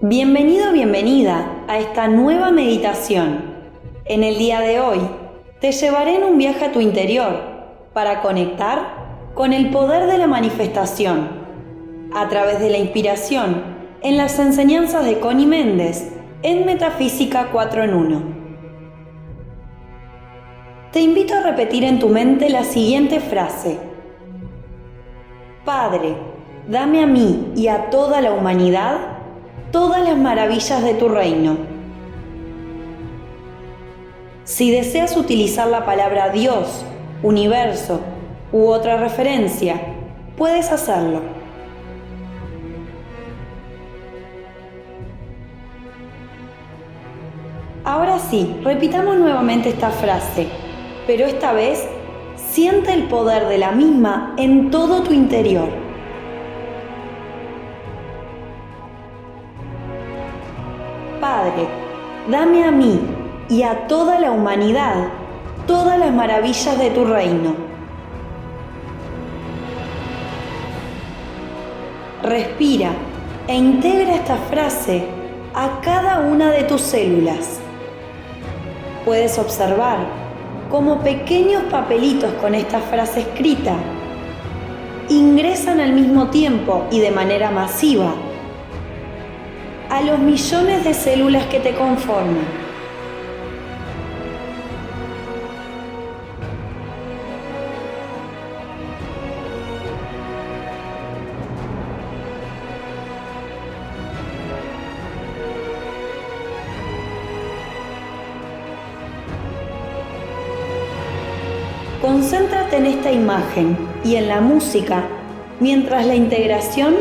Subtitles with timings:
[0.00, 3.42] Bienvenido, bienvenida a esta nueva meditación.
[4.04, 5.00] En el día de hoy
[5.60, 7.40] te llevaré en un viaje a tu interior
[7.94, 11.28] para conectar con el poder de la manifestación
[12.14, 13.60] a través de la inspiración
[14.00, 16.12] en las enseñanzas de Connie Méndez
[16.44, 18.22] en Metafísica 4 en 1.
[20.92, 23.80] Te invito a repetir en tu mente la siguiente frase.
[25.64, 26.14] Padre,
[26.68, 29.17] dame a mí y a toda la humanidad
[29.70, 31.56] todas las maravillas de tu reino.
[34.44, 36.84] Si deseas utilizar la palabra Dios,
[37.22, 38.00] universo
[38.50, 39.78] u otra referencia,
[40.36, 41.20] puedes hacerlo.
[47.84, 50.46] Ahora sí, repitamos nuevamente esta frase,
[51.06, 51.86] pero esta vez
[52.50, 55.68] siente el poder de la misma en todo tu interior.
[62.28, 63.00] Dame a mí
[63.48, 65.08] y a toda la humanidad
[65.66, 67.54] todas las maravillas de tu reino.
[72.22, 72.90] Respira
[73.46, 75.04] e integra esta frase
[75.54, 77.60] a cada una de tus células.
[79.04, 79.98] Puedes observar
[80.70, 83.74] cómo pequeños papelitos con esta frase escrita
[85.08, 88.12] ingresan al mismo tiempo y de manera masiva
[89.90, 92.68] a los millones de células que te conforman.
[112.02, 115.04] Concéntrate en esta imagen y en la música
[115.60, 116.94] mientras la integración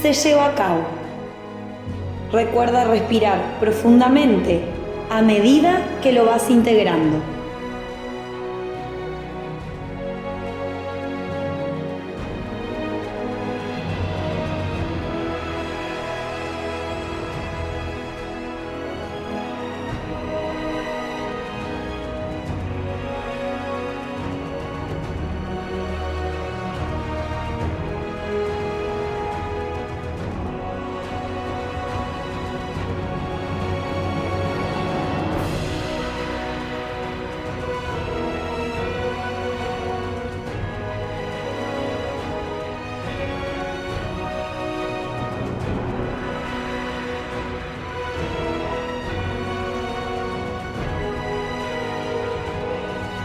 [0.00, 0.99] se lleva a cabo.
[2.32, 4.60] Recuerda respirar profundamente
[5.10, 7.39] a medida que lo vas integrando.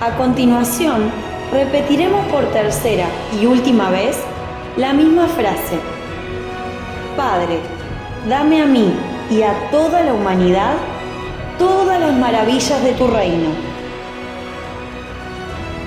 [0.05, 1.09] A continuación,
[1.51, 3.07] repetiremos por tercera
[3.41, 4.16] y última vez
[4.77, 5.79] la misma frase.
[7.17, 7.57] Padre,
[8.29, 8.93] dame a mí
[9.31, 10.73] y a toda la humanidad
[11.57, 13.49] todas las maravillas de tu reino.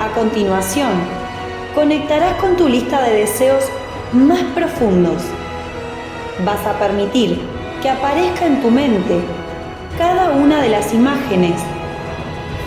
[0.01, 0.91] A continuación,
[1.77, 3.63] conectarás con tu lista de deseos
[4.13, 5.23] más profundos.
[6.45, 7.41] Vas a permitir
[7.81, 9.21] que aparezca en tu mente
[9.97, 11.63] cada una de las imágenes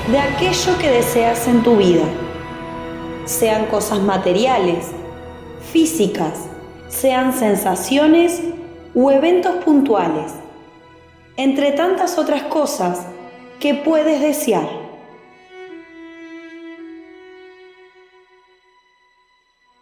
[0.09, 2.03] de aquello que deseas en tu vida,
[3.25, 4.87] sean cosas materiales,
[5.71, 6.47] físicas,
[6.89, 8.41] sean sensaciones
[8.93, 10.33] u eventos puntuales,
[11.37, 13.05] entre tantas otras cosas
[13.59, 14.67] que puedes desear.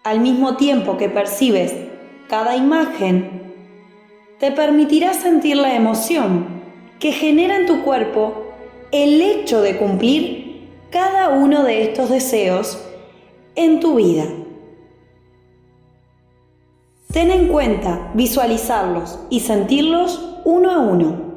[0.04, 1.74] Al mismo tiempo que percibes
[2.28, 3.54] cada imagen,
[4.40, 6.62] te permitirá sentir la emoción
[7.00, 8.49] que genera en tu cuerpo
[8.92, 12.80] el hecho de cumplir cada uno de estos deseos
[13.56, 14.26] en tu vida.
[17.12, 21.29] Ten en cuenta visualizarlos y sentirlos uno a uno.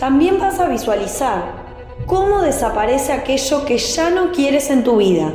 [0.00, 1.42] También vas a visualizar
[2.06, 5.30] cómo desaparece aquello que ya no quieres en tu vida.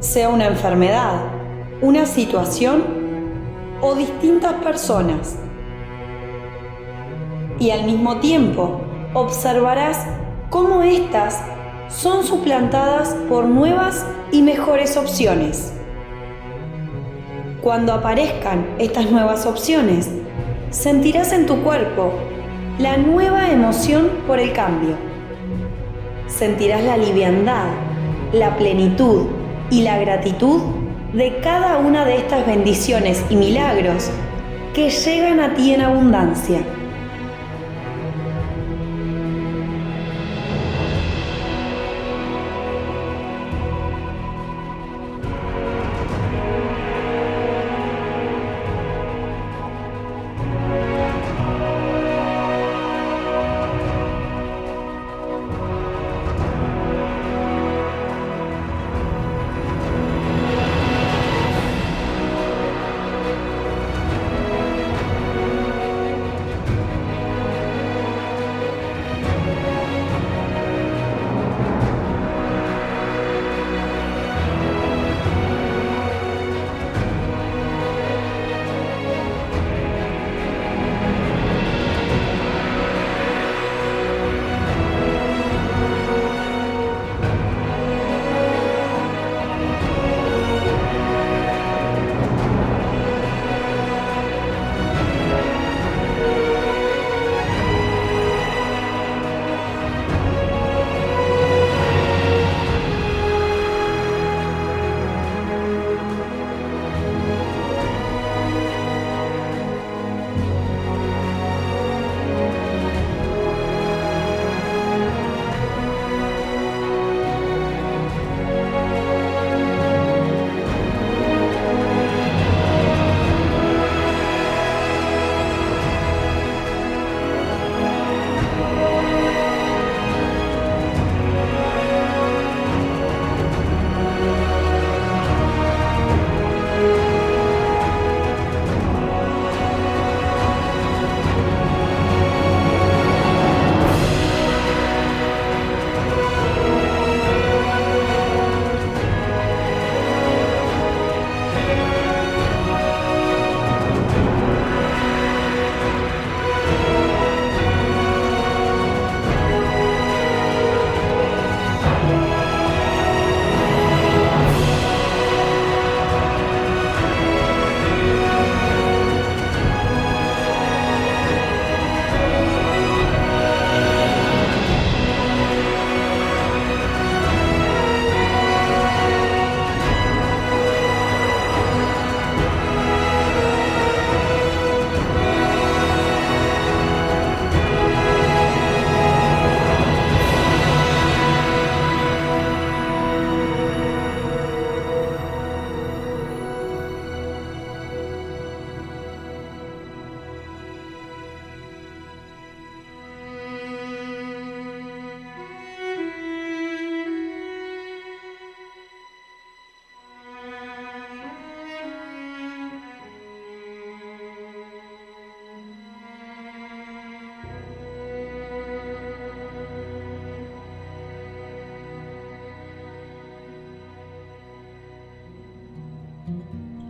[0.00, 1.14] Sea una enfermedad,
[1.80, 2.82] una situación
[3.80, 5.36] o distintas personas.
[7.60, 8.80] Y al mismo tiempo
[9.14, 10.04] observarás
[10.50, 11.40] cómo éstas
[11.86, 15.72] son suplantadas por nuevas y mejores opciones.
[17.62, 20.10] Cuando aparezcan estas nuevas opciones,
[20.70, 22.12] sentirás en tu cuerpo
[22.78, 24.96] la nueva emoción por el cambio.
[26.26, 27.68] Sentirás la liviandad,
[28.34, 29.28] la plenitud
[29.70, 30.60] y la gratitud
[31.14, 34.10] de cada una de estas bendiciones y milagros
[34.74, 36.60] que llegan a ti en abundancia.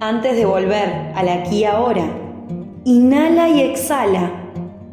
[0.08, 2.06] Antes de volver al aquí y ahora,
[2.84, 4.30] inhala y exhala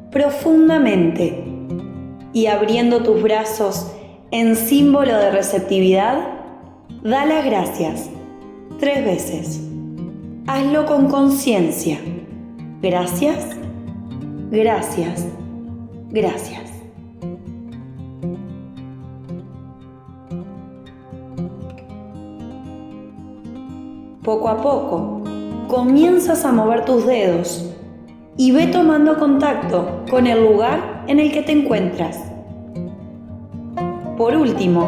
[0.10, 1.43] profundamente
[2.34, 3.91] y abriendo tus brazos
[4.32, 6.17] en símbolo de receptividad,
[7.03, 8.10] da las gracias
[8.79, 9.62] tres veces.
[10.48, 12.00] Hazlo con conciencia.
[12.82, 13.50] Gracias,
[14.50, 15.27] gracias,
[16.10, 16.72] gracias.
[24.23, 25.21] Poco a poco,
[25.67, 27.69] comienzas a mover tus dedos
[28.37, 32.17] y ve tomando contacto con el lugar en el que te encuentras.
[34.17, 34.87] Por último,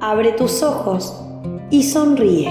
[0.00, 1.22] abre tus ojos
[1.68, 2.48] y sonríe.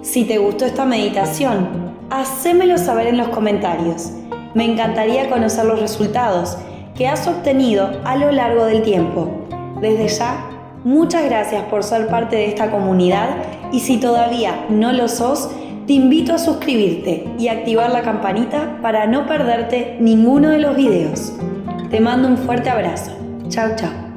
[0.00, 4.12] Si te gustó esta meditación, hacémelo saber en los comentarios.
[4.54, 6.56] Me encantaría conocer los resultados
[6.96, 9.28] que has obtenido a lo largo del tiempo.
[9.82, 13.30] Desde ya, Muchas gracias por ser parte de esta comunidad
[13.72, 15.50] y si todavía no lo sos,
[15.86, 21.32] te invito a suscribirte y activar la campanita para no perderte ninguno de los videos.
[21.90, 23.12] Te mando un fuerte abrazo.
[23.48, 24.07] Chao, chao.